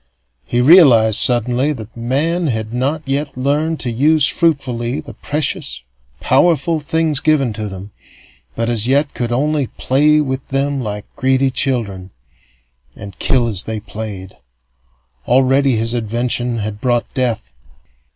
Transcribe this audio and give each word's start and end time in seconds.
He 0.45 0.61
realized, 0.61 1.19
suddenly, 1.19 1.73
that 1.73 1.95
men 1.95 2.47
had 2.47 2.73
not 2.73 3.07
yet 3.07 3.37
learned 3.37 3.79
to 3.81 3.91
use 3.91 4.25
fruitfully 4.25 4.99
the 4.99 5.13
precious, 5.13 5.83
powerful 6.19 6.79
things 6.79 7.19
given 7.19 7.53
to 7.53 7.67
them, 7.67 7.91
but 8.55 8.67
as 8.67 8.87
yet 8.87 9.13
could 9.13 9.31
only 9.31 9.67
play 9.67 10.19
with 10.19 10.47
them 10.47 10.81
like 10.81 11.05
greedy 11.15 11.51
children 11.51 12.09
and 12.95 13.19
kill 13.19 13.45
as 13.47 13.61
they 13.65 13.79
played. 13.79 14.37
Already 15.27 15.75
his 15.75 15.93
invention 15.93 16.57
had 16.57 16.81
brought 16.81 17.05
death. 17.13 17.53